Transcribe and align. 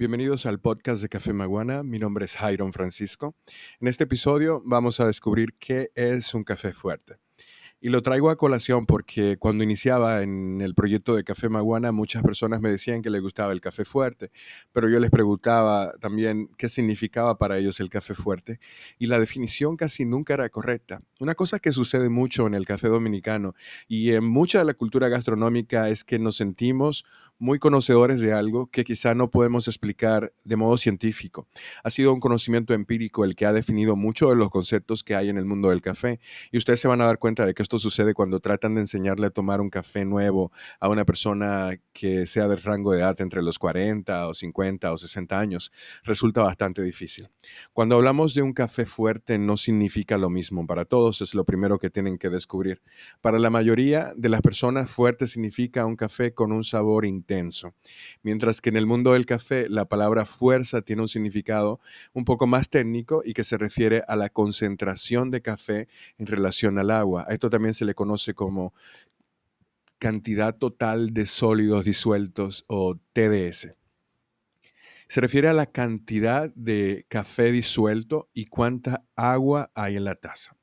Bienvenidos 0.00 0.46
al 0.46 0.60
podcast 0.60 1.02
de 1.02 1.08
Café 1.08 1.32
Maguana. 1.32 1.82
Mi 1.82 1.98
nombre 1.98 2.24
es 2.24 2.36
Jairon 2.36 2.72
Francisco. 2.72 3.34
En 3.80 3.88
este 3.88 4.04
episodio 4.04 4.62
vamos 4.64 5.00
a 5.00 5.08
descubrir 5.08 5.54
qué 5.58 5.90
es 5.96 6.34
un 6.34 6.44
café 6.44 6.72
fuerte. 6.72 7.16
Y 7.80 7.90
lo 7.90 8.02
traigo 8.02 8.28
a 8.30 8.36
colación 8.36 8.86
porque 8.86 9.36
cuando 9.36 9.62
iniciaba 9.62 10.24
en 10.24 10.60
el 10.60 10.74
proyecto 10.74 11.14
de 11.14 11.22
Café 11.22 11.48
Maguana, 11.48 11.92
muchas 11.92 12.24
personas 12.24 12.60
me 12.60 12.70
decían 12.70 13.02
que 13.02 13.10
les 13.10 13.22
gustaba 13.22 13.52
el 13.52 13.60
café 13.60 13.84
fuerte, 13.84 14.32
pero 14.72 14.88
yo 14.88 14.98
les 14.98 15.12
preguntaba 15.12 15.92
también 16.00 16.50
qué 16.58 16.68
significaba 16.68 17.38
para 17.38 17.56
ellos 17.56 17.78
el 17.78 17.88
café 17.88 18.14
fuerte 18.14 18.58
y 18.98 19.06
la 19.06 19.20
definición 19.20 19.76
casi 19.76 20.04
nunca 20.04 20.34
era 20.34 20.48
correcta. 20.48 21.02
Una 21.20 21.36
cosa 21.36 21.60
que 21.60 21.70
sucede 21.70 22.08
mucho 22.08 22.48
en 22.48 22.54
el 22.54 22.66
café 22.66 22.88
dominicano 22.88 23.54
y 23.86 24.10
en 24.10 24.24
mucha 24.24 24.58
de 24.58 24.64
la 24.64 24.74
cultura 24.74 25.06
gastronómica 25.08 25.88
es 25.88 26.02
que 26.02 26.18
nos 26.18 26.34
sentimos 26.34 27.04
muy 27.38 27.60
conocedores 27.60 28.18
de 28.18 28.32
algo 28.32 28.66
que 28.66 28.82
quizá 28.82 29.14
no 29.14 29.30
podemos 29.30 29.68
explicar 29.68 30.32
de 30.42 30.56
modo 30.56 30.78
científico. 30.78 31.46
Ha 31.84 31.90
sido 31.90 32.12
un 32.12 32.18
conocimiento 32.18 32.74
empírico 32.74 33.24
el 33.24 33.36
que 33.36 33.46
ha 33.46 33.52
definido 33.52 33.94
muchos 33.94 34.30
de 34.30 34.34
los 34.34 34.50
conceptos 34.50 35.04
que 35.04 35.14
hay 35.14 35.28
en 35.28 35.38
el 35.38 35.44
mundo 35.44 35.70
del 35.70 35.80
café 35.80 36.18
y 36.50 36.58
ustedes 36.58 36.80
se 36.80 36.88
van 36.88 37.00
a 37.02 37.06
dar 37.06 37.20
cuenta 37.20 37.46
de 37.46 37.54
que 37.54 37.67
esto 37.68 37.78
sucede 37.78 38.14
cuando 38.14 38.40
tratan 38.40 38.74
de 38.74 38.80
enseñarle 38.80 39.26
a 39.26 39.30
tomar 39.30 39.60
un 39.60 39.68
café 39.68 40.06
nuevo 40.06 40.50
a 40.80 40.88
una 40.88 41.04
persona 41.04 41.78
que 41.92 42.26
sea 42.26 42.48
del 42.48 42.62
rango 42.62 42.92
de 42.92 43.00
edad 43.00 43.20
entre 43.20 43.42
los 43.42 43.58
40 43.58 44.28
o 44.28 44.32
50 44.32 44.90
o 44.90 44.96
60 44.96 45.38
años. 45.38 45.70
Resulta 46.02 46.40
bastante 46.40 46.82
difícil. 46.82 47.28
Cuando 47.74 47.96
hablamos 47.96 48.32
de 48.32 48.40
un 48.40 48.54
café 48.54 48.86
fuerte 48.86 49.38
no 49.38 49.58
significa 49.58 50.16
lo 50.16 50.30
mismo 50.30 50.66
para 50.66 50.86
todos, 50.86 51.20
es 51.20 51.34
lo 51.34 51.44
primero 51.44 51.78
que 51.78 51.90
tienen 51.90 52.16
que 52.16 52.30
descubrir. 52.30 52.80
Para 53.20 53.38
la 53.38 53.50
mayoría 53.50 54.14
de 54.16 54.30
las 54.30 54.40
personas 54.40 54.90
fuerte 54.90 55.26
significa 55.26 55.84
un 55.84 55.96
café 55.96 56.32
con 56.32 56.52
un 56.52 56.64
sabor 56.64 57.04
intenso, 57.04 57.74
mientras 58.22 58.62
que 58.62 58.70
en 58.70 58.78
el 58.78 58.86
mundo 58.86 59.12
del 59.12 59.26
café 59.26 59.68
la 59.68 59.84
palabra 59.84 60.24
fuerza 60.24 60.80
tiene 60.80 61.02
un 61.02 61.08
significado 61.08 61.80
un 62.14 62.24
poco 62.24 62.46
más 62.46 62.70
técnico 62.70 63.20
y 63.22 63.34
que 63.34 63.44
se 63.44 63.58
refiere 63.58 64.04
a 64.08 64.16
la 64.16 64.30
concentración 64.30 65.30
de 65.30 65.42
café 65.42 65.88
en 66.16 66.26
relación 66.26 66.78
al 66.78 66.90
agua. 66.90 67.26
Esto 67.28 67.50
también 67.58 67.74
se 67.74 67.84
le 67.84 67.96
conoce 67.96 68.34
como 68.34 68.72
cantidad 69.98 70.56
total 70.56 71.12
de 71.12 71.26
sólidos 71.26 71.84
disueltos 71.84 72.64
o 72.68 72.94
TDS. 73.12 73.74
Se 75.08 75.20
refiere 75.20 75.48
a 75.48 75.54
la 75.54 75.66
cantidad 75.66 76.54
de 76.54 77.04
café 77.08 77.50
disuelto 77.50 78.30
y 78.32 78.46
cuánta 78.46 79.04
agua 79.16 79.72
hay 79.74 79.96
en 79.96 80.04
la 80.04 80.14
taza. 80.14 80.56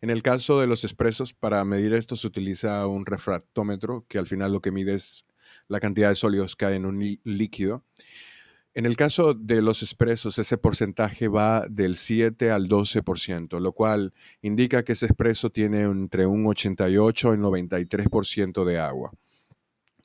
En 0.00 0.08
el 0.08 0.22
caso 0.22 0.60
de 0.60 0.68
los 0.68 0.84
expresos, 0.84 1.34
para 1.34 1.64
medir 1.64 1.94
esto 1.94 2.14
se 2.14 2.28
utiliza 2.28 2.86
un 2.86 3.06
refractómetro, 3.06 4.06
que 4.06 4.18
al 4.18 4.28
final 4.28 4.52
lo 4.52 4.60
que 4.60 4.70
mide 4.70 4.94
es 4.94 5.26
la 5.66 5.80
cantidad 5.80 6.10
de 6.10 6.14
sólidos 6.14 6.54
que 6.54 6.66
hay 6.66 6.76
en 6.76 6.86
un 6.86 7.18
líquido. 7.24 7.84
En 8.76 8.84
el 8.84 8.94
caso 8.94 9.32
de 9.32 9.62
los 9.62 9.80
expresos, 9.80 10.38
ese 10.38 10.58
porcentaje 10.58 11.28
va 11.28 11.64
del 11.66 11.96
7 11.96 12.50
al 12.50 12.68
12%, 12.68 13.58
lo 13.58 13.72
cual 13.72 14.12
indica 14.42 14.84
que 14.84 14.92
ese 14.92 15.06
expreso 15.06 15.48
tiene 15.48 15.84
entre 15.84 16.26
un 16.26 16.46
88 16.46 17.32
y 17.32 17.36
93% 17.38 18.64
de 18.66 18.78
agua. 18.78 19.12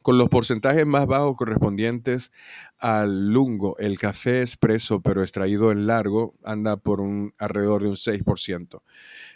Con 0.01 0.17
los 0.17 0.29
porcentajes 0.29 0.87
más 0.87 1.05
bajos 1.05 1.35
correspondientes 1.35 2.31
al 2.79 3.27
lungo, 3.33 3.77
el 3.77 3.99
café 3.99 4.39
expreso 4.39 5.01
pero 5.01 5.21
extraído 5.21 5.73
en 5.73 5.85
largo 5.85 6.33
anda 6.41 6.77
por 6.77 7.01
un 7.01 7.33
alrededor 7.37 7.83
de 7.83 7.89
un 7.89 7.97
6%. 7.97 8.81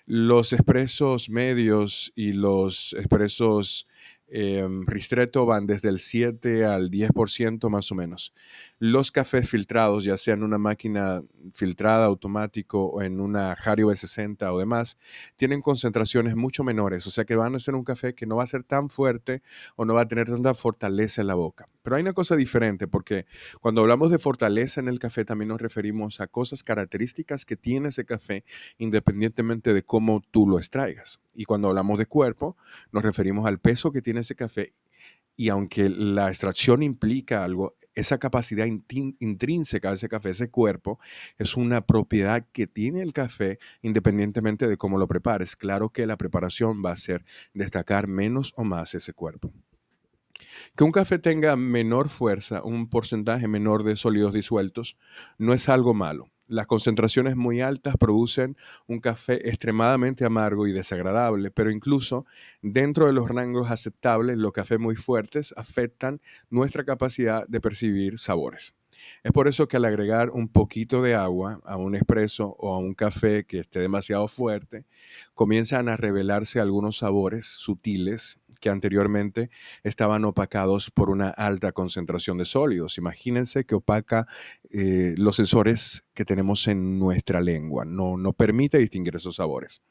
Los 0.06 0.54
expresos 0.54 1.30
medios 1.30 2.14
y 2.16 2.32
los 2.32 2.94
expresos 2.94 3.86
eh, 4.28 4.68
ristretto 4.88 5.46
van 5.46 5.68
desde 5.68 5.90
el 5.90 6.00
7 6.00 6.66
al 6.66 6.90
10% 6.90 7.70
más 7.70 7.92
o 7.92 7.96
menos. 7.96 8.34
Los 8.80 9.12
cafés 9.12 9.50
filtrados, 9.50 10.04
ya 10.04 10.18
sea 10.18 10.34
en 10.34 10.44
una 10.44 10.58
máquina 10.58 11.22
filtrada 11.54 12.06
automático 12.06 12.86
o 12.86 13.02
en 13.02 13.20
una 13.20 13.54
Hario 13.54 13.88
B60 13.88 14.52
o 14.52 14.60
demás, 14.60 14.98
tienen 15.36 15.62
concentraciones 15.62 16.36
mucho 16.36 16.64
menores, 16.64 17.06
o 17.08 17.12
sea 17.12 17.26
que 17.26 17.36
van 17.36 17.56
a 17.56 17.60
ser 17.60 17.76
un 17.76 17.84
café 17.84 18.16
que 18.16 18.26
no 18.26 18.38
va 18.38 18.44
a 18.44 18.48
ser 18.48 18.64
tan 18.64 18.90
fuerte 18.90 19.42
o 19.76 19.86
no 19.86 19.94
va 19.94 20.02
a 20.02 20.08
tener 20.08 20.28
tanta 20.28 20.54
fortaleza 20.54 21.22
en 21.22 21.28
la 21.28 21.36
boca. 21.36 21.70
Pero 21.84 21.98
hay 21.98 22.02
una 22.02 22.14
cosa 22.14 22.36
diferente, 22.36 22.88
porque 22.88 23.28
cuando 23.62 23.82
hablamos 23.82 24.10
de 24.10 24.18
fortaleza 24.18 24.82
en 24.82 24.88
el 24.88 24.98
café 24.98 25.24
también 25.24 25.50
nos 25.50 25.62
referimos 25.62 26.20
a 26.20 26.28
cosas 26.28 26.64
características 26.64 27.46
que 27.46 27.56
tiene 27.56 27.90
ese 27.90 28.06
café 28.06 28.44
independientemente 28.80 29.74
de 29.74 29.84
cómo 29.84 30.22
tú 30.32 30.48
lo 30.48 30.58
extraigas. 30.58 31.22
Y 31.36 31.46
cuando 31.46 31.68
hablamos 31.68 32.00
de 32.00 32.06
cuerpo, 32.06 32.58
nos 32.92 33.04
referimos 33.04 33.46
al 33.46 33.60
peso 33.60 33.92
que 33.92 34.02
tiene 34.02 34.15
ese 34.18 34.36
café. 34.36 34.74
Y 35.38 35.50
aunque 35.50 35.90
la 35.90 36.30
extracción 36.30 36.82
implica 36.82 37.44
algo, 37.44 37.76
esa 37.94 38.18
capacidad 38.20 38.66
intrínseca 38.66 39.90
de 39.90 39.96
ese 39.96 40.10
café, 40.10 40.30
ese 40.30 40.50
cuerpo, 40.50 41.00
es 41.38 41.58
una 41.58 41.86
propiedad 41.86 42.46
que 42.52 42.68
tiene 42.68 43.02
el 43.02 43.14
café 43.14 43.60
independientemente 43.82 44.68
de 44.68 44.78
cómo 44.78 44.98
lo 44.98 45.08
prepares. 45.08 45.56
Claro 45.56 45.90
que 45.90 46.06
la 46.06 46.18
preparación 46.18 46.82
va 46.86 46.92
a 46.92 46.98
ser 46.98 47.26
destacar 47.54 48.08
menos 48.08 48.54
o 48.56 48.64
más 48.64 48.96
ese 48.96 49.14
cuerpo. 49.14 49.52
Que 50.76 50.84
un 50.84 50.92
café 50.92 51.20
tenga 51.20 51.56
menor 51.56 52.10
fuerza, 52.10 52.64
un 52.64 52.90
porcentaje 52.90 53.48
menor 53.48 53.84
de 53.84 53.96
sólidos 53.96 54.34
disueltos, 54.34 54.98
no 55.38 55.54
es 55.54 55.70
algo 55.70 55.94
malo. 55.94 56.30
Las 56.48 56.68
concentraciones 56.68 57.36
muy 57.36 57.62
altas 57.62 57.96
producen 57.98 58.56
un 58.88 59.00
café 59.00 59.50
extremadamente 59.50 60.26
amargo 60.26 60.68
y 60.68 60.72
desagradable, 60.72 61.50
pero 61.50 61.72
incluso 61.72 62.26
dentro 62.62 63.08
de 63.08 63.14
los 63.14 63.30
rangos 63.30 63.72
aceptables, 63.72 64.38
los 64.38 64.52
cafés 64.52 64.80
muy 64.80 64.96
fuertes 64.96 65.54
afectan 65.58 66.22
nuestra 66.50 66.84
capacidad 66.84 67.48
de 67.48 67.62
percibir 67.62 68.20
sabores. 68.20 68.76
Es 69.24 69.32
por 69.32 69.48
eso 69.48 69.68
que 69.68 69.78
al 69.78 69.86
agregar 69.86 70.30
un 70.30 70.48
poquito 70.48 71.02
de 71.02 71.16
agua 71.16 71.60
a 71.66 71.78
un 71.78 71.96
espresso 71.96 72.56
o 72.60 72.74
a 72.74 72.78
un 72.78 72.94
café 72.94 73.46
que 73.46 73.60
esté 73.60 73.80
demasiado 73.80 74.28
fuerte, 74.28 74.86
comienzan 75.34 75.90
a 75.90 75.98
revelarse 75.98 76.60
algunos 76.60 76.98
sabores 76.98 77.46
sutiles 77.46 78.40
que 78.60 78.70
anteriormente 78.70 79.50
estaban 79.84 80.26
opacados 80.26 80.92
por 80.92 81.10
una 81.10 81.30
alta 81.30 81.72
concentración 81.72 82.38
de 82.38 82.46
sólidos. 82.46 82.98
Imagínense 82.98 83.66
que 83.66 83.76
opaca 83.76 84.28
eh, 84.72 85.14
los 85.18 85.36
sensores 85.36 86.05
que 86.16 86.26
tenemos 86.26 86.68
en 86.68 86.98
nuestra 86.98 87.42
lengua, 87.42 87.86
no, 87.86 88.18
no 88.18 88.34
permite 88.34 88.80
distinguir 88.80 89.16
esos 89.16 89.36
sabores. 89.36 89.84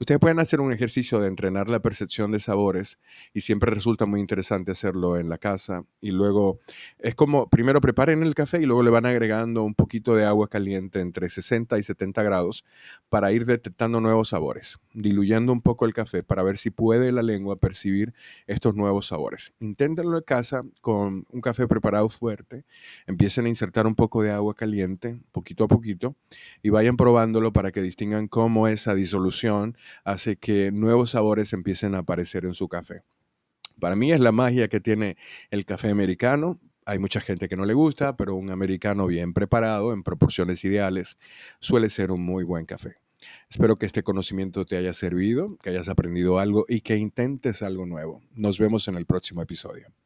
Ustedes 0.00 0.18
pueden 0.20 0.38
hacer 0.38 0.60
un 0.60 0.72
ejercicio 0.72 1.20
de 1.20 1.28
entrenar 1.28 1.68
la 1.68 1.80
percepción 1.80 2.30
de 2.30 2.40
sabores 2.40 2.98
y 3.34 3.42
siempre 3.42 3.70
resulta 3.70 4.06
muy 4.06 4.20
interesante 4.20 4.72
hacerlo 4.72 5.16
en 5.16 5.28
la 5.28 5.38
casa. 5.38 5.84
Y 6.00 6.12
luego 6.12 6.60
es 6.98 7.14
como, 7.14 7.48
primero 7.48 7.80
preparen 7.80 8.22
el 8.22 8.34
café 8.34 8.60
y 8.62 8.66
luego 8.66 8.82
le 8.82 8.90
van 8.90 9.06
agregando 9.06 9.62
un 9.64 9.74
poquito 9.74 10.14
de 10.14 10.24
agua 10.24 10.48
caliente 10.48 11.00
entre 11.00 11.28
60 11.28 11.78
y 11.78 11.82
70 11.82 12.22
grados 12.22 12.64
para 13.08 13.32
ir 13.32 13.44
detectando 13.44 14.00
nuevos 14.00 14.30
sabores, 14.30 14.78
diluyendo 14.94 15.52
un 15.52 15.60
poco 15.60 15.84
el 15.84 15.94
café 15.94 16.22
para 16.22 16.42
ver 16.42 16.56
si 16.56 16.70
puede 16.70 17.12
la 17.12 17.22
lengua 17.22 17.56
percibir 17.56 18.14
estos 18.46 18.74
nuevos 18.74 19.08
sabores. 19.08 19.52
Inténtenlo 19.60 20.16
en 20.16 20.24
casa 20.24 20.62
con 20.80 21.26
un 21.30 21.40
café 21.40 21.66
preparado 21.66 22.08
fuerte, 22.08 22.64
empiecen 23.06 23.46
a 23.46 23.48
insertar 23.48 23.86
un 23.86 23.94
poco 23.94 24.22
de 24.22 24.30
agua 24.30 24.54
caliente, 24.54 25.18
a 25.64 25.68
poquito, 25.68 26.16
y 26.62 26.70
vayan 26.70 26.96
probándolo 26.96 27.52
para 27.52 27.72
que 27.72 27.82
distingan 27.82 28.28
cómo 28.28 28.68
esa 28.68 28.94
disolución 28.94 29.76
hace 30.04 30.36
que 30.36 30.72
nuevos 30.72 31.10
sabores 31.10 31.52
empiecen 31.52 31.94
a 31.94 31.98
aparecer 31.98 32.44
en 32.44 32.54
su 32.54 32.68
café. 32.68 33.02
Para 33.78 33.96
mí 33.96 34.12
es 34.12 34.20
la 34.20 34.32
magia 34.32 34.68
que 34.68 34.80
tiene 34.80 35.16
el 35.50 35.64
café 35.64 35.90
americano. 35.90 36.60
Hay 36.84 36.98
mucha 36.98 37.20
gente 37.20 37.48
que 37.48 37.56
no 37.56 37.64
le 37.64 37.74
gusta, 37.74 38.16
pero 38.16 38.34
un 38.34 38.50
americano 38.50 39.06
bien 39.06 39.32
preparado, 39.32 39.92
en 39.92 40.02
proporciones 40.02 40.64
ideales, 40.64 41.18
suele 41.60 41.90
ser 41.90 42.10
un 42.10 42.24
muy 42.24 42.44
buen 42.44 42.66
café. 42.66 42.96
Espero 43.50 43.78
que 43.78 43.86
este 43.86 44.02
conocimiento 44.02 44.64
te 44.64 44.76
haya 44.76 44.92
servido, 44.92 45.56
que 45.58 45.70
hayas 45.70 45.88
aprendido 45.88 46.38
algo 46.38 46.64
y 46.68 46.80
que 46.80 46.96
intentes 46.96 47.62
algo 47.62 47.86
nuevo. 47.86 48.22
Nos 48.36 48.58
vemos 48.58 48.88
en 48.88 48.94
el 48.94 49.06
próximo 49.06 49.42
episodio. 49.42 49.88